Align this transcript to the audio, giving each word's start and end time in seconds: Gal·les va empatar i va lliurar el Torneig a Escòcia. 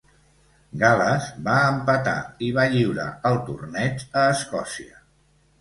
Gal·les 0.83 1.27
va 1.49 1.57
empatar 1.73 2.15
i 2.47 2.49
va 2.57 2.65
lliurar 2.77 3.05
el 3.31 3.39
Torneig 3.51 4.07
a 4.23 4.25
Escòcia. 4.39 4.99